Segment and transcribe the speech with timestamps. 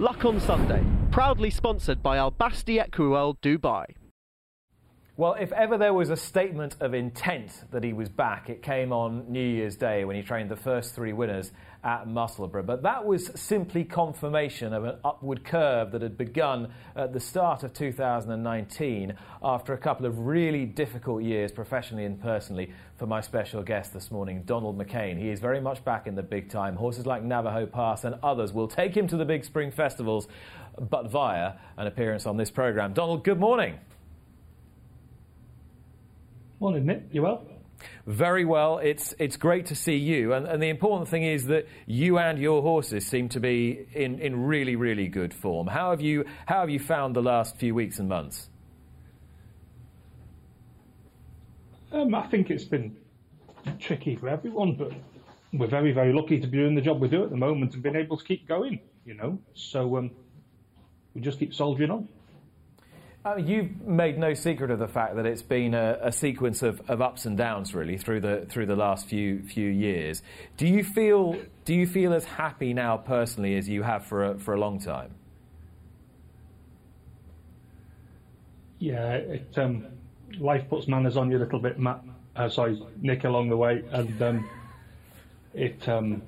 [0.00, 3.84] Luck on Sunday, proudly sponsored by Al Basti Equiworld Dubai.
[5.18, 8.94] Well, if ever there was a statement of intent that he was back, it came
[8.94, 11.52] on New Year's Day when he trained the first three winners
[11.82, 12.66] at Musselburgh.
[12.66, 17.62] But that was simply confirmation of an upward curve that had begun at the start
[17.62, 23.62] of 2019 after a couple of really difficult years, professionally and personally, for my special
[23.62, 25.18] guest this morning, Donald McCain.
[25.18, 26.76] He is very much back in the big time.
[26.76, 30.28] Horses like Navajo Pass and others will take him to the big spring festivals,
[30.78, 32.92] but via an appearance on this programme.
[32.92, 33.78] Donald, good morning.
[36.60, 37.04] Morning, Nick.
[37.10, 37.49] You well?
[38.06, 38.78] Very well.
[38.78, 42.38] It's it's great to see you, and, and the important thing is that you and
[42.38, 45.66] your horses seem to be in, in really really good form.
[45.66, 48.48] How have you how have you found the last few weeks and months?
[51.92, 52.96] Um, I think it's been
[53.78, 54.92] tricky for everyone, but
[55.52, 57.82] we're very very lucky to be doing the job we do at the moment and
[57.82, 58.80] being able to keep going.
[59.04, 60.10] You know, so um,
[61.14, 62.08] we just keep soldiering on.
[63.22, 66.80] Uh, you've made no secret of the fact that it's been a, a sequence of,
[66.88, 70.22] of, ups and downs, really, through the through the last few few years.
[70.56, 74.38] Do you feel do you feel as happy now personally as you have for a,
[74.38, 75.14] for a long time?
[78.78, 79.84] Yeah, it, um,
[80.38, 82.02] life puts manners on you a little bit, Matt.
[82.34, 84.50] Uh, sorry, Nick, along the way, and um,
[85.52, 86.22] it um,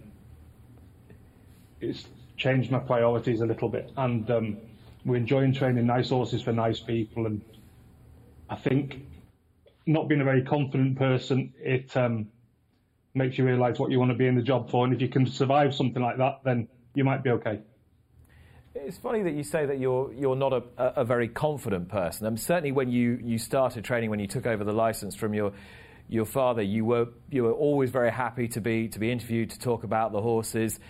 [1.80, 2.04] it's
[2.36, 4.58] changed my priorities a little bit, and um,
[5.04, 7.42] we're enjoying training nice horses for nice people, and
[8.48, 9.06] I think
[9.86, 12.28] not being a very confident person, it um,
[13.14, 15.08] makes you realise what you want to be in the job for, and if you
[15.08, 17.60] can survive something like that, then you might be okay.
[18.74, 22.26] It's funny that you say that you're you're not a, a very confident person.
[22.26, 25.52] And certainly when you, you started training, when you took over the license from your
[26.08, 29.58] your father, you were you were always very happy to be to be interviewed to
[29.58, 30.80] talk about the horses.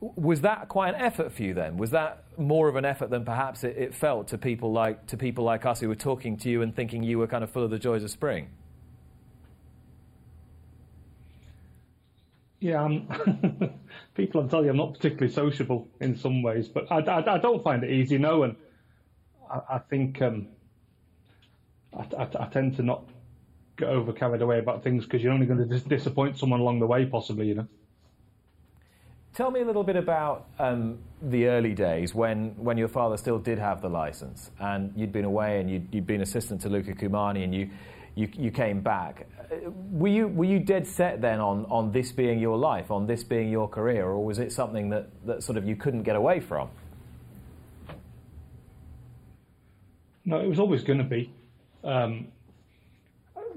[0.00, 1.76] Was that quite an effort for you then?
[1.76, 5.16] Was that more of an effort than perhaps it, it, felt to people like to
[5.16, 7.64] people like us who were talking to you and thinking you were kind of full
[7.64, 8.48] of the joys of spring?
[12.60, 13.08] Yeah, um,
[14.14, 17.38] people will tell you I'm not particularly sociable in some ways, but I, I, I
[17.38, 18.56] don't find it easy, no, and
[19.50, 20.48] I, I think um,
[21.96, 23.04] I, I, tend to not
[23.76, 26.80] get over carried away about things because you're only going to dis- disappoint someone along
[26.80, 27.68] the way, possibly, you know.
[29.38, 33.38] Tell me a little bit about um, the early days when, when your father still
[33.38, 36.92] did have the license and you'd been away and you'd, you'd been assistant to Luca
[36.92, 37.70] Cumani and you,
[38.16, 39.28] you, you came back.
[39.40, 43.06] Uh, were you, were you dead set then on, on this being your life, on
[43.06, 46.16] this being your career, or was it something that, that sort of you couldn't get
[46.16, 46.68] away from?
[50.24, 51.32] No, it was always going to be.
[51.84, 52.26] Um,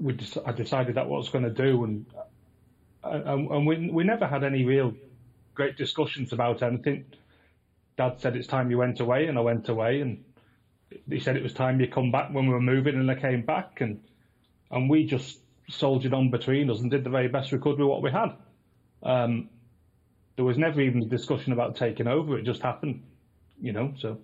[0.00, 2.06] we just, I decided that what I was going to do, and,
[3.02, 4.94] and, and we, we never had any real
[5.54, 7.04] great discussions about anything.
[7.96, 10.24] Dad said it's time you went away, and I went away, and
[11.08, 13.42] he said it was time you come back when we were moving, and I came
[13.42, 14.00] back, and
[14.70, 17.88] and we just soldiered on between us and did the very best we could with
[17.88, 18.34] what we had.
[19.02, 19.50] Um,
[20.36, 23.02] there was never even a discussion about taking over; it just happened,
[23.60, 23.92] you know.
[23.98, 24.18] So.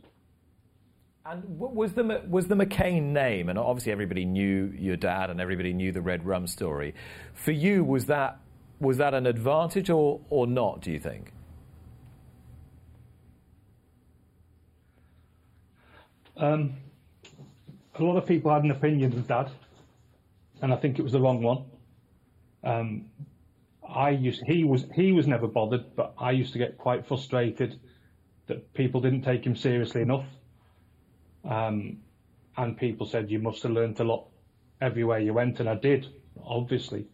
[1.27, 5.75] And was the was the McCain name, and obviously everybody knew your dad, and everybody
[5.75, 6.95] knew the Red Rum story.
[7.35, 8.41] For you, was that
[8.81, 11.33] was that an advantage or, or not, do you think?
[16.37, 16.75] Um,
[17.97, 19.51] a lot of people had an opinion of Dad,
[20.63, 21.65] and I think it was the wrong one.
[22.63, 23.07] Um,
[23.89, 27.81] I used he was he was never bothered, but I used to get quite frustrated
[28.47, 30.27] that people didn't take him seriously enough.
[31.45, 31.99] Um,
[32.57, 34.27] and people said you must have learnt a lot
[34.81, 36.07] everywhere you went, and I did,
[36.45, 37.07] obviously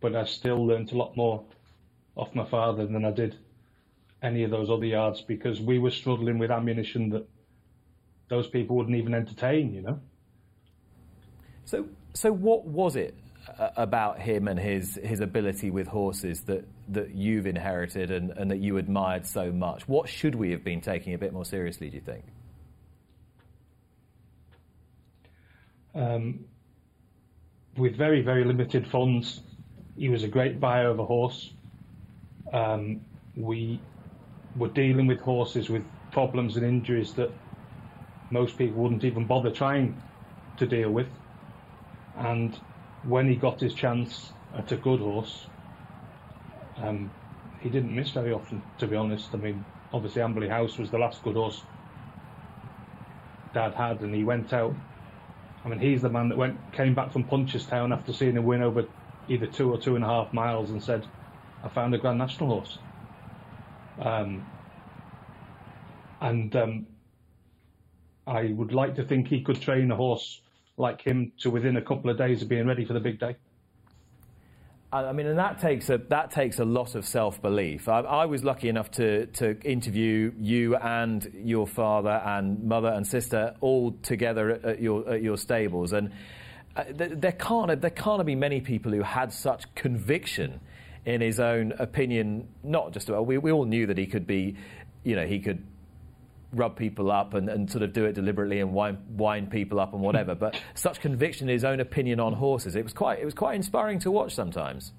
[0.00, 1.44] but I still learnt a lot more
[2.16, 3.36] off my father than I did
[4.22, 7.26] any of those other yards because we were struggling with ammunition that
[8.28, 10.00] those people wouldn't even entertain, you know.
[11.66, 13.14] So, so what was it
[13.76, 18.58] about him and his his ability with horses that that you've inherited and, and that
[18.58, 19.86] you admired so much?
[19.86, 21.90] What should we have been taking a bit more seriously?
[21.90, 22.24] Do you think?
[25.94, 26.46] Um,
[27.76, 29.40] with very very limited funds,
[29.96, 31.54] he was a great buyer of a horse.
[32.52, 33.06] Um,
[33.36, 33.86] we
[34.54, 37.36] were dealing with horses with problems and injuries that
[38.30, 40.02] most people wouldn't even bother trying
[40.56, 41.08] to deal with.
[42.14, 42.60] And
[43.02, 45.50] when he got his chance at a good horse,
[46.76, 47.12] um,
[47.60, 49.34] he didn't miss very often, to be honest.
[49.34, 51.66] I mean, obviously Amberleigh House was the last good horse
[53.54, 54.76] Dad had, and he went out.
[55.64, 58.62] I mean, he's the man that went came back from Punchestown after seeing a win
[58.62, 58.84] over
[59.28, 61.06] either two or two and a half miles and said,
[61.62, 62.78] I found a Grand National horse.
[63.98, 64.46] Um,
[66.20, 66.86] and um,
[68.26, 70.40] I would like to think he could train a horse
[70.76, 73.36] like him to within a couple of days of being ready for the big day.
[74.92, 77.88] I mean, and that takes a that takes a lot of self belief.
[77.88, 83.04] I, I, was lucky enough to to interview you and your father and mother and
[83.04, 86.12] sister all together at, your at your stables, and
[86.76, 90.60] uh, there can't there can't be many people who had such conviction
[91.04, 92.48] in his own opinion.
[92.62, 94.56] Not just about we we all knew that he could be,
[95.04, 95.64] you know, he could
[96.52, 99.92] rub people up and, and sort of do it deliberately and wind, wind people up
[99.92, 100.34] and whatever.
[100.34, 103.54] but such conviction in his own opinion on horses, it was quite it was quite
[103.54, 104.92] inspiring to watch sometimes.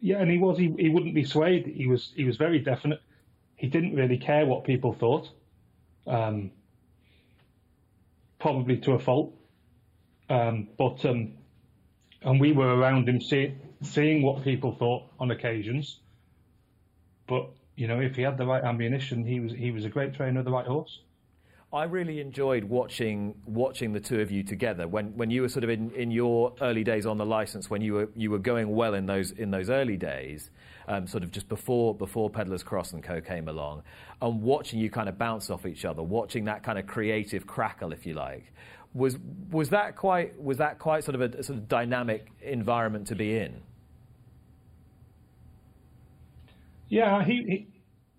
[0.00, 1.66] Yeah, and he was he, he wouldn't be swayed.
[1.66, 3.00] He was he was very definite.
[3.56, 5.28] He didn't really care what people thought.
[6.06, 6.50] Um,
[8.42, 9.32] probably to a fault.
[10.28, 11.34] Um, but um,
[12.22, 16.00] and we were around him see, seeing what people thought on occasions.
[17.28, 20.14] But you know, if he had the right ammunition, he was he was a great
[20.14, 21.00] trainer of the right horse.
[21.74, 25.64] I really enjoyed watching watching the two of you together when, when you were sort
[25.64, 28.74] of in, in your early days on the license when you were you were going
[28.74, 30.50] well in those in those early days,
[30.86, 33.84] um, sort of just before before Peddlers Cross and Co came along,
[34.20, 37.92] and watching you kind of bounce off each other, watching that kind of creative crackle,
[37.92, 38.52] if you like,
[38.92, 39.16] was
[39.50, 43.14] was that quite was that quite sort of a, a sort of dynamic environment to
[43.14, 43.62] be in?
[46.90, 47.66] Yeah, he, he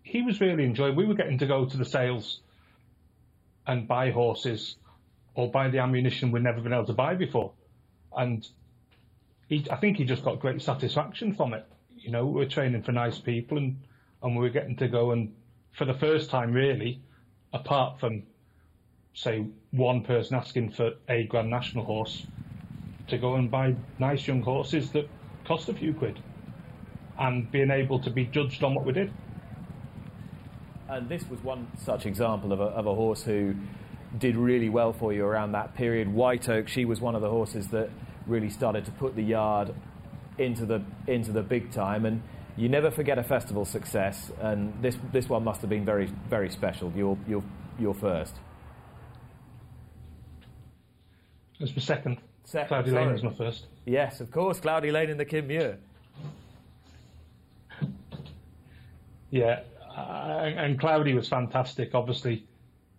[0.01, 0.95] he was really enjoying.
[0.95, 2.39] We were getting to go to the sales
[3.67, 4.77] and buy horses
[5.35, 7.53] or buy the ammunition we'd never been able to buy before,
[8.15, 8.47] and
[9.47, 11.65] he, I think he just got great satisfaction from it.
[11.97, 13.81] You know, we were training for nice people, and
[14.21, 15.35] and we were getting to go and
[15.71, 17.01] for the first time really,
[17.51, 18.23] apart from
[19.13, 22.27] say one person asking for a Grand National horse,
[23.07, 25.09] to go and buy nice young horses that
[25.45, 26.19] cost a few quid
[27.17, 29.13] and being able to be judged on what we did.
[30.89, 33.55] And this was one such example of a, of a horse who
[34.17, 36.07] did really well for you around that period.
[36.13, 37.89] White Oak, she was one of the horses that
[38.27, 39.73] really started to put the yard
[40.37, 42.05] into the into the big time.
[42.05, 42.21] And
[42.57, 44.31] you never forget a festival success.
[44.41, 46.91] And this this one must have been very very special.
[46.95, 47.43] Your your
[47.79, 48.35] your first.
[51.59, 52.17] It was my second.
[52.43, 53.05] second Cloudy sorry.
[53.05, 53.67] Lane was my first.
[53.85, 55.77] Yes, of course, Cloudy Lane in the Kim Muir.
[59.29, 59.61] Yeah,
[59.95, 61.93] uh, and Cloudy was fantastic.
[61.93, 62.45] Obviously,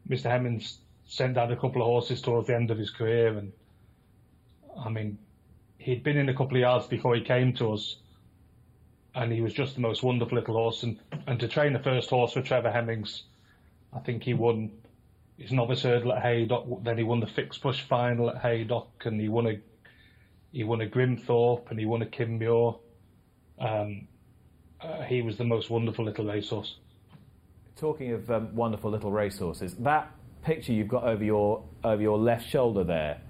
[0.08, 0.31] Mr.
[0.31, 3.52] Hemmings sent out a couple of horses towards the end of his career, and
[4.79, 5.19] I mean,
[5.79, 7.96] he'd been in a couple of yards before he came to us,
[9.14, 10.82] and he was just the most wonderful little horse.
[10.82, 13.23] And, and to train the first horse for Trevor Hemmings,
[13.93, 14.70] I think he won
[15.38, 16.85] his novice hurdle at Haydock.
[16.85, 19.58] Then he won the Fixed Brush final at Haydock, and he won a
[20.52, 22.75] he won a Grimthorpe, and he won a Kim Muir.
[23.58, 24.06] Um,
[24.81, 26.76] uh, he was the most wonderful little racehorse.
[27.76, 30.11] Talking of um, wonderful little racehorses, that
[30.43, 33.21] picture you've got over your over your left shoulder there,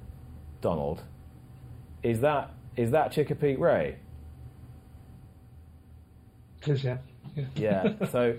[0.60, 1.02] Donald,
[2.02, 3.96] is that is that Chickapeake Ray?
[6.66, 6.98] Is, yeah.
[7.34, 7.44] Yeah.
[7.56, 8.06] yeah.
[8.10, 8.36] So,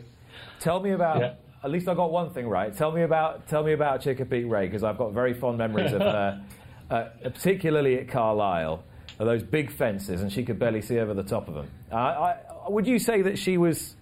[0.60, 1.20] tell me about.
[1.20, 1.34] Yeah.
[1.64, 2.76] At least I got one thing right.
[2.78, 6.02] Tell me about tell me about Chickapeake Ray because I've got very fond memories of
[6.02, 6.44] her,
[6.92, 8.84] uh, particularly at Carlisle,
[9.18, 11.68] of those big fences, and she could barely see over the top of them.
[11.92, 13.96] I, I, would you say that she was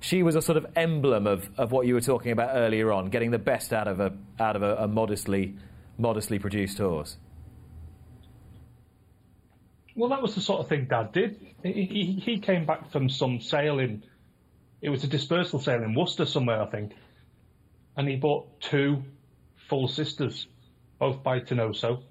[0.00, 3.10] she was a sort of emblem of, of what you were talking about earlier on,
[3.10, 5.56] getting the best out of a out of a, a modestly
[5.98, 7.16] modestly produced horse?
[9.94, 11.40] Well, that was the sort of thing Dad did.
[11.62, 14.04] He, he, came back from some sale in,
[14.82, 16.92] it was a dispersal sale in Worcester somewhere, I think,
[17.96, 19.02] and he bought two
[19.68, 20.46] full sisters,
[20.98, 22.02] both by Teenoso.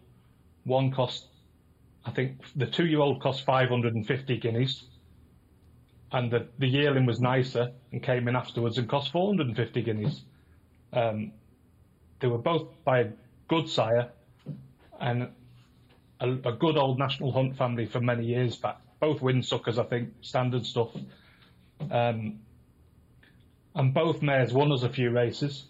[0.63, 1.27] One cost,
[2.05, 4.83] I think, the two-year-old cost 550 guineas,
[6.15, 10.21] and the, the yearling was nicer and came in afterwards and cost 450 guineas.
[10.93, 11.33] Um,
[12.21, 13.07] they were both by a
[13.49, 14.11] good sire
[15.01, 15.27] and
[16.21, 18.77] a, a, good old national hunt family for many years back.
[19.01, 20.95] Both windsuckers, I think, standard stuff.
[21.91, 22.39] Um,
[23.75, 25.65] and both mares won us a few races,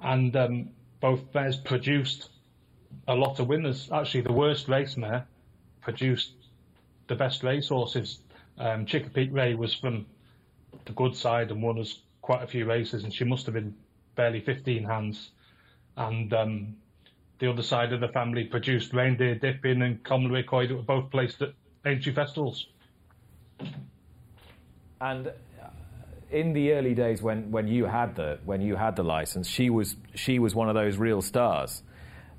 [0.00, 0.70] and um,
[1.00, 2.30] both mares produced
[3.06, 3.90] a lot of winners.
[3.92, 5.28] Actually, the worst race mare
[5.82, 6.32] produced
[7.06, 8.18] the best racehorses
[8.60, 10.06] um, Chickapeake Ray was from
[10.84, 13.74] the good side and won us quite a few races, and she must have been
[14.14, 15.30] barely 15 hands.
[15.96, 16.76] And um,
[17.38, 21.10] the other side of the family produced Reindeer Dippin and Commonwealth Coy that were both
[21.10, 22.66] placed at Aintree festivals.
[25.00, 25.32] And uh,
[26.30, 29.70] in the early days when, when you had the when you had the license, she
[29.70, 31.82] was she was one of those real stars.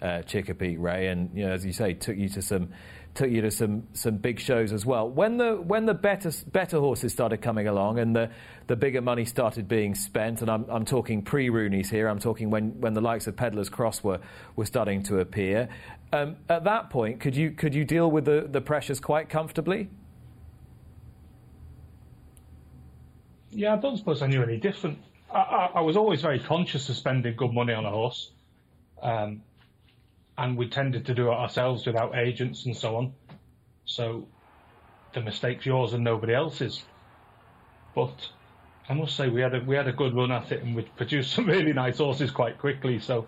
[0.02, 2.70] uh, Chicopee Ray, and you know, as you say, took you to some
[3.14, 5.10] took you to some some big shows as well.
[5.10, 8.30] When the when the better better horses started coming along and the
[8.68, 12.08] the bigger money started being spent, and I'm I'm talking pre Rooney's here.
[12.08, 14.20] I'm talking when when the likes of Peddler's Cross were
[14.56, 15.70] were starting to appear.
[16.14, 19.90] Um, at that point, could you could you deal with the, the pressures quite comfortably?
[23.52, 25.00] Yeah, I don't suppose I knew any different.
[25.34, 28.32] I, I, I was always very conscious of spending good money on a horse.
[29.02, 29.42] Um,
[30.38, 33.14] and we tended to do it ourselves without agents and so on.
[33.86, 34.28] So
[35.14, 36.84] the mistake's yours and nobody else's.
[37.96, 38.30] But
[38.90, 40.84] I must say we had a we had a good run at it and we
[40.84, 43.00] produced some really nice horses quite quickly.
[43.00, 43.28] So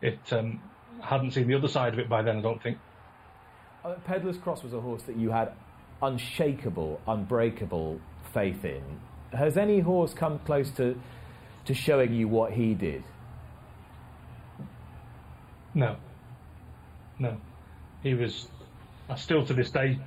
[0.00, 0.60] it um,
[1.00, 2.38] hadn't seen the other side of it by then.
[2.38, 2.78] I don't think.
[3.84, 5.52] Uh, Peddler's Cross was a horse that you had
[6.02, 8.00] unshakable, unbreakable
[8.32, 8.82] faith in.
[9.32, 10.98] Has any horse come close to
[11.66, 13.04] to showing you what he did?
[15.74, 15.96] No.
[17.18, 17.36] No.
[18.02, 18.48] He was.
[19.08, 19.98] I still to this day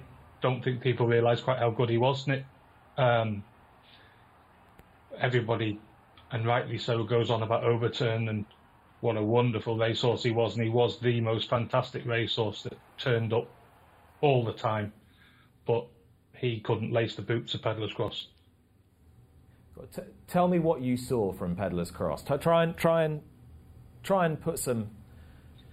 [0.42, 2.46] don't think people realise quite how good he was, Nick.
[2.98, 3.44] Um,
[5.20, 5.80] everybody,
[6.32, 8.46] and rightly so, goes on about Overturn and
[9.02, 13.34] what a wonderful racehorse he was, and he was the most fantastic racehorse that turned
[13.34, 13.48] up
[14.22, 14.94] all the time.
[15.66, 15.88] But
[16.36, 18.28] he couldn't lace the boots of Peddler's Cross.
[19.94, 22.24] T- tell me what you saw from Peddler's Cross.
[22.24, 23.22] T- try and try and
[24.04, 24.90] try and put some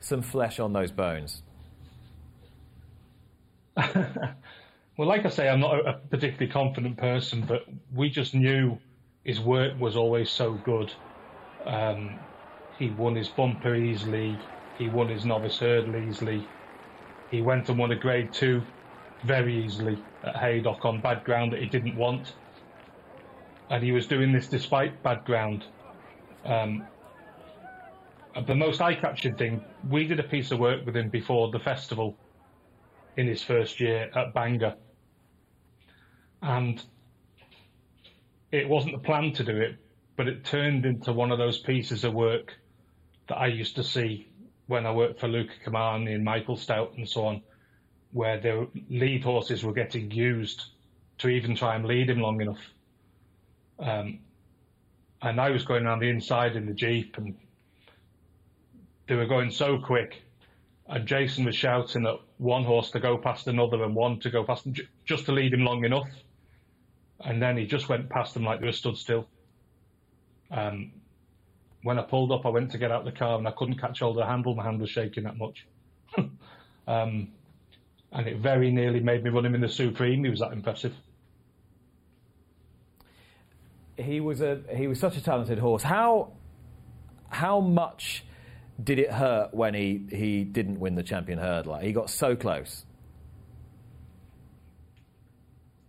[0.04, 1.42] some flesh on those bones.
[3.76, 4.36] well,
[4.98, 8.78] like I say, I'm not a particularly confident person, but we just knew
[9.24, 10.92] his work was always so good.
[11.64, 12.18] Um,
[12.78, 14.38] he won his bumper easily.
[14.78, 16.46] He won his novice hurdle easily.
[17.30, 18.62] He went and won a grade two
[19.24, 22.34] very easily at Haydock on bad ground that he didn't want.
[23.70, 25.64] And he was doing this despite bad ground.
[26.44, 26.86] Um,
[28.46, 32.16] the most eye-catching thing, we did a piece of work with him before the festival
[33.16, 34.74] in his first year at Bangor.
[36.42, 36.82] And
[38.50, 39.76] it wasn't the plan to do it,
[40.16, 42.54] but it turned into one of those pieces of work
[43.28, 44.28] that I used to see
[44.66, 47.42] when I worked for Luca Cumani and Michael Stoute and so on,
[48.12, 50.64] where the lead horses were getting used
[51.18, 52.60] to even try and lead him long enough.
[53.78, 54.20] Um,
[55.22, 57.36] and I was going around the inside in the Jeep and
[59.06, 60.22] they were going so quick.
[60.86, 64.44] And Jason was shouting at one horse to go past another and one to go
[64.44, 64.66] past,
[65.04, 66.08] just to lead him long enough.
[67.20, 69.26] And then he just went past them like they were stood still.
[70.50, 70.92] Um,
[71.82, 74.00] when I pulled up, I went to get out the car and I couldn't catch
[74.00, 74.54] hold of the handle.
[74.54, 75.66] My hand was shaking that much.
[76.86, 77.28] um,
[78.14, 80.22] and it very nearly made me run him in the Supreme.
[80.24, 80.94] He was that impressive.
[83.96, 85.82] He was a he was such a talented horse.
[85.82, 86.32] How
[87.28, 88.24] how much
[88.82, 91.82] did it hurt when he, he didn't win the champion hurdler?
[91.82, 92.84] He got so close.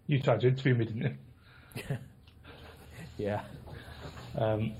[0.08, 1.18] You tried to interview me, didn't
[1.88, 1.98] you?
[3.18, 3.42] yeah.
[4.38, 4.74] Um,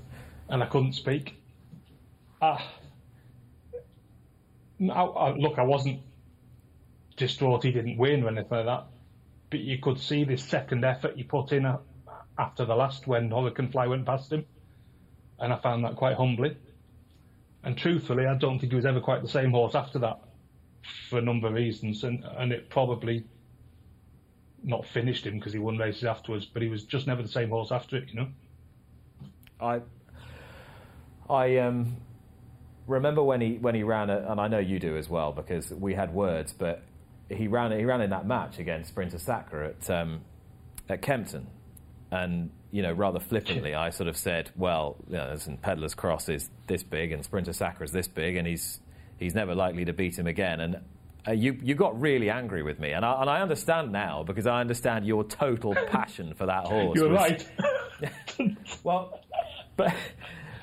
[0.48, 1.34] and I couldn't speak.
[2.40, 2.58] Uh,
[4.80, 6.00] I, I, look, I wasn't
[7.16, 8.86] distraught he didn't win or anything like that,
[9.50, 11.66] but you could see this second effort he put in
[12.38, 14.44] after the last when Hurricane Fly went past him,
[15.38, 16.56] and I found that quite humbling.
[17.66, 20.20] And truthfully, I don't think he was ever quite the same horse after that
[21.10, 23.24] for a number of reasons, and and it probably
[24.62, 27.48] not finished him because he won races afterwards, but he was just never the same
[27.48, 28.28] horse after it, you know.
[29.60, 29.80] I
[31.28, 31.96] I um,
[32.86, 35.72] remember when he when he ran, a, and I know you do as well because
[35.72, 36.84] we had words, but
[37.28, 40.20] he ran he ran in that match against Sprinter Sacre at um,
[40.88, 41.48] at Kempton,
[42.12, 46.28] and you know rather flippantly I sort of said, well, you know, listen, Peddler's Cross
[46.28, 48.80] is this big and Sprinter Sacre is this big, and he's
[49.18, 50.76] he's never likely to beat him again, and.
[51.28, 54.46] Uh, you you got really angry with me, and I, and I understand now because
[54.46, 56.96] I understand your total passion for that horse.
[56.96, 58.56] You're was, right.
[58.84, 59.18] well,
[59.76, 59.92] but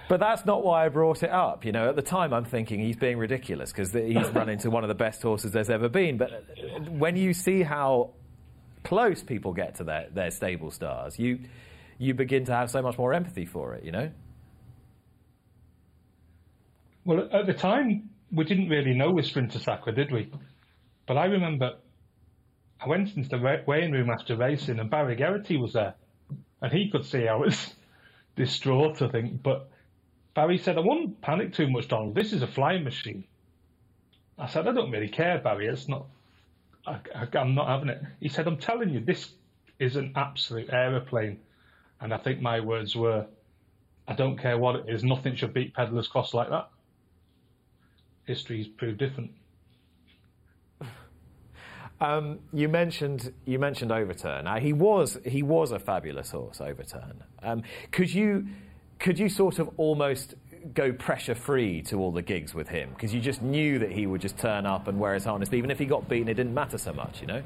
[0.08, 1.66] but that's not why I brought it up.
[1.66, 4.86] You know, at the time I'm thinking he's being ridiculous because he's run into one
[4.86, 6.18] of the best horses there's ever been.
[6.18, 6.46] But
[6.88, 8.12] when you see how
[8.86, 11.40] close people get to their, their stable stars, you
[12.04, 13.84] you begin to have so much more empathy for it.
[13.84, 14.12] You know.
[17.06, 20.32] Well, at the time we didn't really know with Sprinter Sacre, did we?
[21.06, 21.74] But I remember
[22.84, 25.96] I went into the weighing room after racing, and Barry Geraghty was there,
[26.62, 27.74] and he could see I was
[28.36, 29.42] distraught, I think.
[29.42, 29.70] But
[30.34, 32.16] Barry said, I wouldn't panic too much, Donald.
[32.16, 33.24] This is a flying machine.
[34.38, 35.68] I said, I don't really care, Barry.
[35.68, 36.08] It's not,
[36.86, 37.00] I,
[37.36, 38.02] am not having it.
[38.20, 39.32] He said, I'm telling you, this
[39.80, 41.40] is an absolute aeroplane.
[42.04, 43.26] And I think my words were,
[44.10, 46.70] I don't care what it is, nothing should beat Peddler's Cross like that.
[48.26, 49.32] history's proved different.
[52.02, 54.44] Um, you mentioned you mentioned Overturn.
[54.44, 57.24] Now he was he was a fabulous horse, Overturn.
[57.42, 58.48] Um, could you
[59.00, 60.36] could you sort of almost
[60.74, 64.06] go pressure free to all the gigs with him because you just knew that he
[64.06, 66.54] would just turn up and wear his harness, even if he got beaten, it didn't
[66.54, 67.44] matter so much, you know.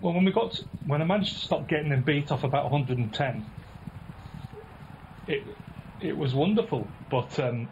[0.00, 2.70] Well, when we got to, when I managed to stop getting him beat off about
[2.70, 3.46] 110,
[5.26, 5.42] it
[6.00, 6.86] it was wonderful.
[7.10, 7.68] But um,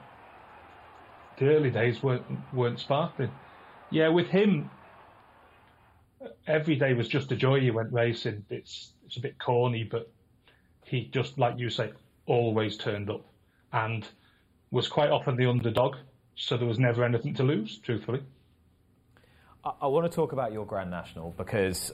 [1.38, 3.30] the early days weren't weren't sparkling.
[3.90, 4.70] Yeah, with him,
[6.46, 7.60] every day was just a joy.
[7.60, 8.44] He went racing.
[8.50, 10.10] It's it's a bit corny, but
[10.84, 11.92] he just like you say,
[12.26, 13.24] always turned up,
[13.72, 14.06] and
[14.72, 15.96] was quite often the underdog.
[16.34, 18.20] So there was never anything to lose, truthfully.
[19.64, 21.92] I, I want to talk about your Grand National because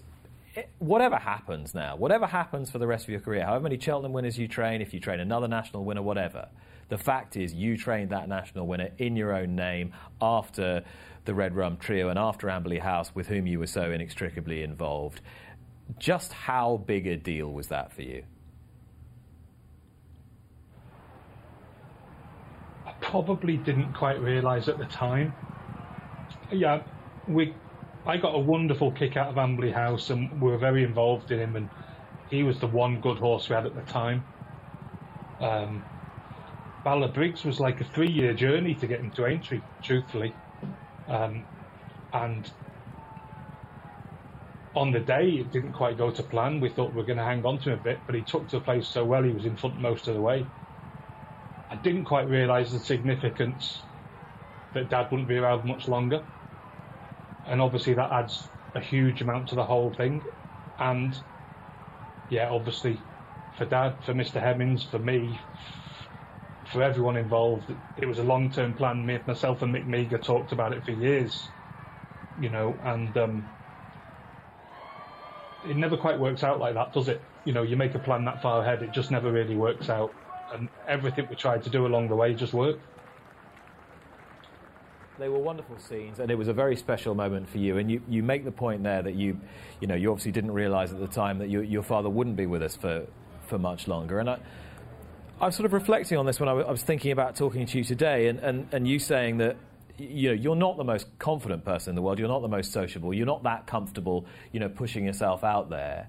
[0.79, 4.39] whatever happens now, whatever happens for the rest of your career, however many Cheltenham winners
[4.39, 6.49] you train, if you train another national winner, whatever,
[6.89, 10.83] the fact is you trained that national winner in your own name after
[11.25, 15.21] the Red Rum Trio and after Amberleigh House, with whom you were so inextricably involved.
[15.99, 18.25] Just how big a deal was that for you?
[22.87, 25.33] I probably didn't quite realise at the time.
[26.51, 26.83] Yeah,
[27.27, 27.55] we
[28.05, 31.39] I got a wonderful kick out of Amberleigh House, and we were very involved in
[31.41, 31.57] him.
[31.57, 31.71] And
[32.27, 34.27] he was the one good horse we had at the time.
[35.41, 35.87] Um,
[36.85, 40.39] Ballabriggs was like a three-year journey to get him to Aintree, truthfully.
[41.07, 41.47] Um,
[42.13, 42.51] and
[44.75, 46.59] on the day, it didn't quite go to plan.
[46.61, 48.49] We thought we were going to hang on to him a bit, but he took
[48.49, 50.51] to the place so well, he was in front most of the way.
[51.71, 53.87] I didn't quite realise the significance
[54.75, 56.23] that Dad wouldn't be around much longer
[57.45, 60.23] and obviously that adds a huge amount to the whole thing.
[60.79, 61.15] And
[62.29, 63.07] yeah, obviously
[63.57, 64.41] for Dad, for Mr.
[64.41, 65.41] Hemmings, for me,
[66.67, 69.05] for everyone involved, it was a long-term plan.
[69.05, 71.55] Me, myself and Mick Meagher talked about it for years,
[72.37, 73.57] you know, and um,
[75.63, 77.29] it never quite works out like that, does it?
[77.45, 80.17] You know, you make a plan that far ahead, it just never really works out,
[80.51, 82.87] and everything we tried to do along the way just worked.
[85.19, 87.79] They were wonderful scenes, and it was a very special moment for you.
[87.79, 89.39] And you, you make the point there that you,
[89.81, 92.47] you know, you obviously didn't realise at the time that you, your father wouldn't be
[92.47, 93.07] with us for,
[93.47, 94.21] for much longer.
[94.21, 94.39] And I,
[95.41, 97.85] I was sort of reflecting on this when I, was thinking about talking to you
[97.85, 99.57] today, and, and, and you saying that
[99.99, 102.19] you know, you're not the most confident person in the world.
[102.19, 103.13] You're not the most sociable.
[103.13, 106.09] You're not that comfortable, you know, pushing yourself out there.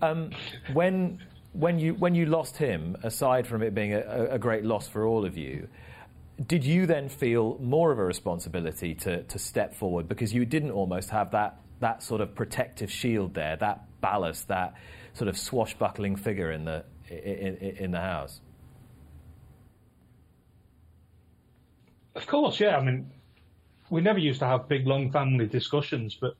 [0.00, 0.30] Um,
[0.72, 1.18] when
[1.54, 5.04] when you when you lost him, aside from it being a, a, great loss for
[5.06, 5.68] all of you,
[6.46, 10.70] did you then feel more of a responsibility to, to step forward because you didn't
[10.70, 14.74] almost have that, that sort of protective shield there, that ballast, that
[15.12, 18.40] sort of swashbuckling figure in the, in, in the house?
[22.14, 22.76] Of course, yeah.
[22.76, 23.10] I mean,
[23.90, 26.34] we never used to have big, long family discussions, but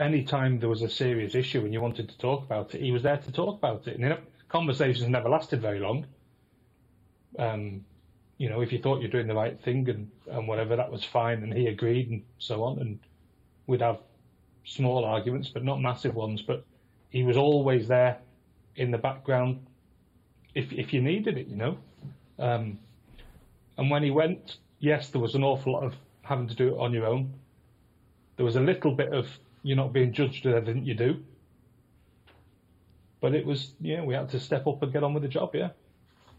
[0.00, 2.90] any time there was a serious issue and you wanted to talk about it, he
[2.90, 3.98] was there to talk about it.
[3.98, 6.06] And conversations never lasted very long.
[7.38, 7.84] Um,
[8.38, 11.04] you know, if you thought you're doing the right thing and, and whatever, that was
[11.04, 12.78] fine, and he agreed and so on.
[12.80, 12.98] And
[13.66, 13.98] we'd have
[14.64, 16.42] small arguments, but not massive ones.
[16.42, 16.64] But
[17.10, 18.18] he was always there
[18.76, 19.64] in the background
[20.54, 21.78] if if you needed it, you know.
[22.38, 22.78] Um,
[23.76, 26.78] and when he went, yes, there was an awful lot of having to do it
[26.78, 27.32] on your own.
[28.36, 29.28] There was a little bit of
[29.62, 31.22] you're not being judged at everything you do.
[33.20, 35.54] But it was, yeah, we had to step up and get on with the job,
[35.54, 35.70] yeah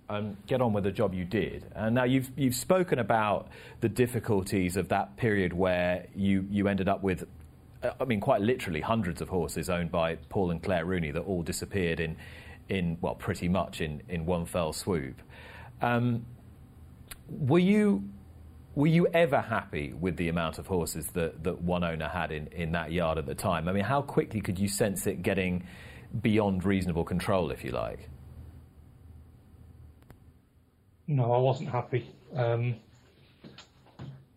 [0.09, 1.65] um, get on with the job you did.
[1.75, 3.47] And now you've you've spoken about
[3.81, 7.25] the difficulties of that period where you you ended up with.
[7.83, 11.21] Uh, I mean, quite literally, hundreds of horses owned by Paul and Claire Rooney that
[11.21, 12.15] all disappeared in,
[12.69, 15.21] in well, pretty much in, in one fell swoop.
[15.81, 16.25] Um,
[17.29, 18.03] were you
[18.75, 22.47] were you ever happy with the amount of horses that, that one owner had in,
[22.47, 23.69] in that yard at the time?
[23.69, 25.65] I mean, how quickly could you sense it getting
[26.21, 28.09] beyond reasonable control, if you like?
[31.07, 32.09] No, I wasn't happy.
[32.35, 32.75] Um,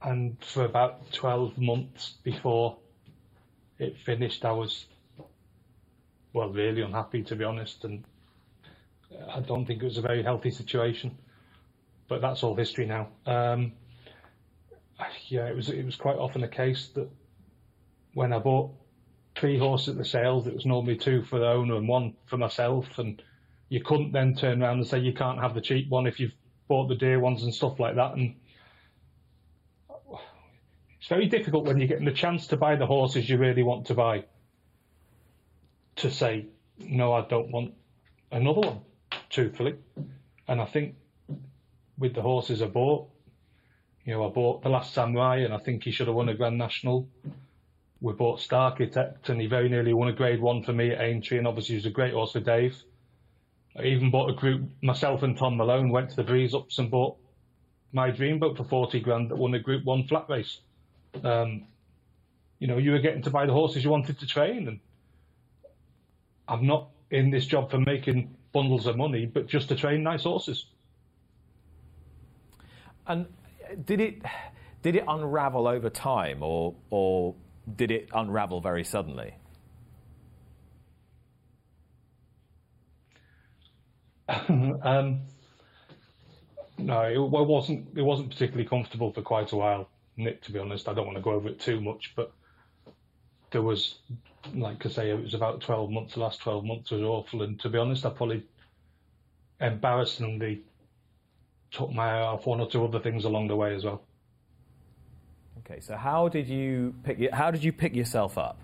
[0.03, 2.77] and for about 12 months before
[3.79, 4.85] it finished, I was,
[6.33, 7.85] well, really unhappy, to be honest.
[7.85, 8.05] And
[9.33, 11.17] I don't think it was a very healthy situation.
[12.07, 13.09] But that's all history now.
[13.27, 13.73] Um,
[15.29, 17.09] yeah, it was it was quite often the case that
[18.15, 18.71] when I bought
[19.37, 22.39] three horses at the sales, it was normally two for the owner and one for
[22.39, 23.23] myself, and
[23.69, 26.33] you couldn't then turn around and say you can't have the cheap one if you've
[26.69, 28.15] bought the dear ones and stuff like that.
[28.15, 28.37] And
[30.99, 33.87] it's very difficult when you're getting the chance to buy the horses you really want
[33.87, 34.25] to buy
[35.97, 36.47] to say,
[36.79, 37.75] no, I don't want
[38.31, 38.81] another one,
[39.31, 39.75] truthfully.
[40.47, 40.95] And I think
[41.99, 43.09] with the horses I bought.
[44.05, 46.35] You know, I bought the last Samurai, and I think he should have won a
[46.35, 47.09] Grand National.
[48.01, 51.39] We bought Starchitect, and he very nearly won a Grade One for me at Aintree,
[51.39, 52.81] and obviously he was a great horse for Dave.
[53.77, 54.69] I even bought a group.
[54.83, 57.17] Myself and Tom Malone went to the Breeze Ups and bought
[57.93, 60.61] my Dream Boat for forty grand that won a Group One flat race.
[61.23, 61.67] Um,
[62.59, 64.81] you know, you were getting to buy the horses you wanted to train, and
[66.49, 70.25] I'm not in this job for making bundles of money, but just to train nice
[70.25, 70.67] horses.
[73.07, 73.27] And
[73.85, 74.23] did it
[74.83, 77.35] did it unravel over time, or or
[77.77, 79.35] did it unravel very suddenly?
[84.83, 85.21] um,
[86.77, 87.89] no, it, wasn't.
[87.97, 90.43] It wasn't particularly comfortable for quite a while, Nick.
[90.43, 92.33] To be honest, I don't want to go over it too much, but
[93.51, 93.97] there was,
[94.55, 96.15] like I say, it was about twelve months.
[96.15, 98.45] The last twelve months was awful, and to be honest, I probably
[99.61, 100.63] embarrassingly
[101.71, 104.03] took my eye off one or two other things along the way as well.
[105.59, 107.33] Okay, so how did you pick?
[107.33, 108.61] How did you pick yourself up?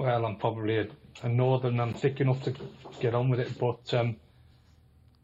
[0.00, 0.86] Well, I'm probably a,
[1.22, 1.78] a northern.
[1.78, 2.54] I'm thick enough to
[3.00, 4.16] get on with it, but um,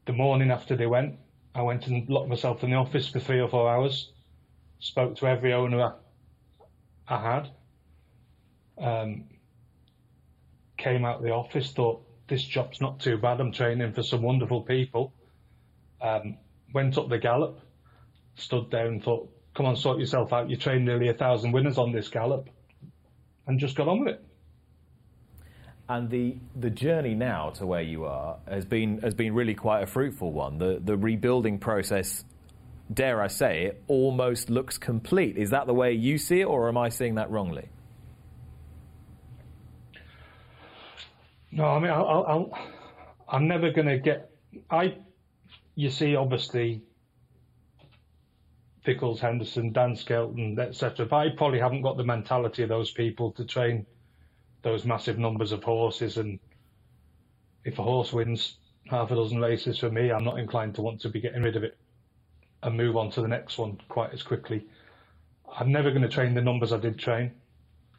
[0.04, 1.14] the morning after they went,
[1.54, 4.12] I went and locked myself in the office for three or four hours.
[4.78, 5.94] Spoke to every owner
[7.08, 7.50] I, I had.
[8.76, 9.24] Um,
[10.76, 13.40] came out of the office, thought this job's not too bad.
[13.40, 15.14] I'm training for some wonderful people.
[16.02, 16.36] Um,
[16.74, 17.60] went up the gallop,
[18.34, 20.50] stood there and thought, come on, sort yourself out.
[20.50, 22.50] You trained nearly a thousand winners on this gallop,
[23.46, 24.25] and just got on with it.
[25.88, 29.82] And the the journey now to where you are has been has been really quite
[29.82, 30.58] a fruitful one.
[30.58, 32.24] The the rebuilding process,
[32.92, 35.36] dare I say it, almost looks complete.
[35.36, 37.68] Is that the way you see it, or am I seeing that wrongly?
[41.52, 42.50] No, I mean, I'll,
[43.28, 44.30] I'm never going to get.
[44.68, 44.96] I,
[45.74, 46.82] you see, obviously,
[48.84, 51.06] Pickles, Henderson, Dan Skelton, etc.
[51.06, 53.86] But I probably haven't got the mentality of those people to train
[54.66, 56.16] those massive numbers of horses.
[56.16, 56.40] And
[57.64, 58.56] if a horse wins
[58.90, 61.54] half a dozen races for me, I'm not inclined to want to be getting rid
[61.54, 61.78] of it
[62.64, 64.66] and move on to the next one quite as quickly.
[65.56, 67.30] I'm never going to train the numbers I did train.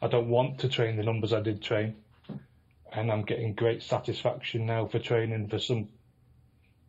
[0.02, 1.96] I don't want to train the numbers I did train
[2.92, 5.88] and I'm getting great satisfaction now for training for some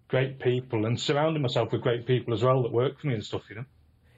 [0.09, 3.23] great people and surrounding myself with great people as well that work for me and
[3.23, 3.65] stuff, you know.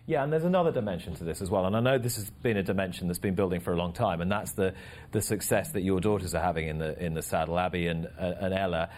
[0.07, 2.57] Yeah, and there's another dimension to this as well, and I know this has been
[2.57, 4.73] a dimension that's been building for a long time, and that's the,
[5.11, 8.33] the success that your daughters are having in the in the saddle, Abbie and uh,
[8.39, 8.89] and Ella.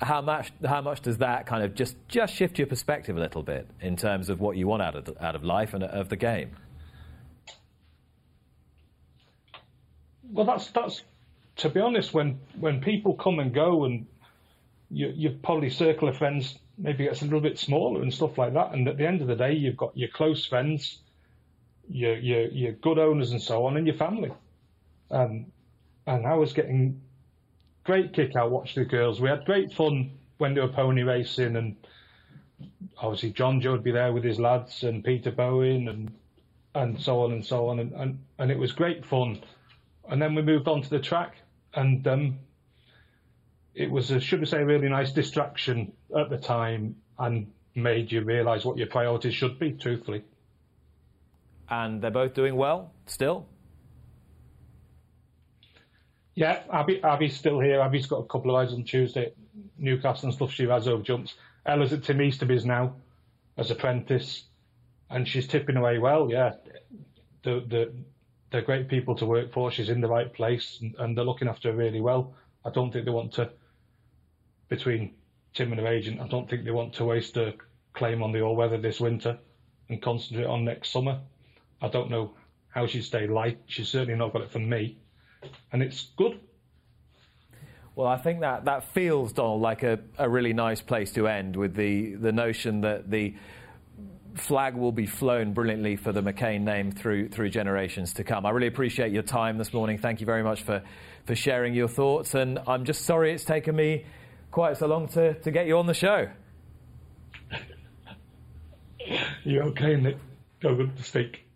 [0.00, 3.42] How much how much does that kind of just just shift your perspective a little
[3.42, 6.16] bit in terms of what you want out of out of life and of the
[6.16, 6.56] game?
[10.32, 11.02] Well, that's that's
[11.56, 14.06] to be honest, when when people come and go, and
[14.90, 18.54] you, your probably circle of friends maybe gets a little bit smaller and stuff like
[18.54, 20.98] that, and at the end of the day, you've got your close friends,
[21.88, 24.32] your your your good owners and so on, and your family.
[25.10, 25.46] Um,
[26.06, 27.00] and I was getting
[27.84, 29.20] great kick out watching the girls.
[29.20, 31.76] We had great fun when they were pony racing, and
[32.96, 36.10] obviously John Joe would be there with his lads, and Peter Bowen, and
[36.74, 39.40] and so on and so on, and, and, and it was great fun.
[40.08, 41.34] And then we moved on to the track,
[41.74, 42.38] and um,
[43.80, 48.12] it was, a, should we say, a really nice distraction at the time and made
[48.12, 50.22] you realise what your priorities should be, truthfully.
[51.68, 53.46] And they're both doing well still?
[56.34, 57.80] Yeah, Abbie, Abbie's still here.
[57.80, 59.32] Abbie's got a couple of eyes on Tuesday
[59.78, 60.52] Newcastle and stuff.
[60.52, 61.34] She has over jumps.
[61.66, 62.94] Ella's at Tim Easterby's now
[63.56, 64.44] as apprentice,
[65.08, 66.30] and she's tipping away well.
[66.30, 66.54] Yeah,
[67.42, 67.92] the the
[68.50, 69.70] they're great people to work for.
[69.70, 72.34] She's in the right place, and, and, they're looking after her really well.
[72.64, 73.50] I don't think they want to,
[74.70, 75.12] between
[75.52, 77.54] Tim and her agent, I don't think they want to waste a
[77.92, 79.38] claim on the all weather this winter
[79.90, 81.20] and concentrate on next summer.
[81.82, 82.34] I don't know
[82.70, 83.58] how she'd stay light.
[83.66, 84.96] She's certainly not got it from me,
[85.72, 86.40] and it's good.
[87.96, 91.56] Well, I think that, that feels, Donald, like a, a really nice place to end
[91.56, 93.34] with the, the notion that the
[94.36, 98.46] flag will be flown brilliantly for the McCain name through through generations to come.
[98.46, 99.98] I really appreciate your time this morning.
[99.98, 100.82] Thank you very much for,
[101.26, 102.34] for sharing your thoughts.
[102.34, 104.04] And I'm just sorry it's taken me
[104.50, 106.28] quite so long to, to get you on the show.
[109.44, 110.16] You're okay, Nick.
[110.60, 111.46] Go good to speak.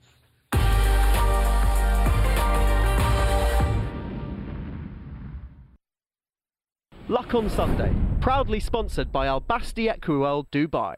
[7.07, 10.95] Luck on Sunday, proudly sponsored by Al Basti Equiworld Dubai.